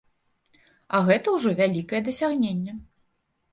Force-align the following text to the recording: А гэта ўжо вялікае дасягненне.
А 0.95 1.01
гэта 1.09 1.27
ўжо 1.35 1.53
вялікае 1.61 2.01
дасягненне. 2.09 2.77